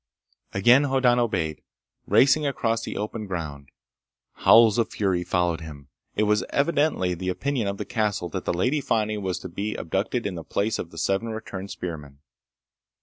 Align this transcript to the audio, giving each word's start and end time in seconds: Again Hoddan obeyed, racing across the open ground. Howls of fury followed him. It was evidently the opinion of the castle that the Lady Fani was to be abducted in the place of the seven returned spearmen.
Again 0.51 0.85
Hoddan 0.85 1.19
obeyed, 1.19 1.61
racing 2.07 2.47
across 2.47 2.81
the 2.83 2.97
open 2.97 3.27
ground. 3.27 3.69
Howls 4.33 4.79
of 4.79 4.89
fury 4.89 5.23
followed 5.23 5.61
him. 5.61 5.89
It 6.15 6.23
was 6.23 6.43
evidently 6.49 7.13
the 7.13 7.29
opinion 7.29 7.67
of 7.67 7.77
the 7.77 7.85
castle 7.85 8.27
that 8.29 8.45
the 8.45 8.51
Lady 8.53 8.81
Fani 8.81 9.19
was 9.19 9.37
to 9.41 9.47
be 9.47 9.75
abducted 9.75 10.25
in 10.25 10.33
the 10.33 10.43
place 10.43 10.79
of 10.79 10.89
the 10.89 10.97
seven 10.97 11.29
returned 11.29 11.69
spearmen. 11.69 12.17